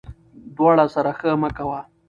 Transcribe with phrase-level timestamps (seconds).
[0.27, 1.79] ـ د واړه سره ښه مه کوه،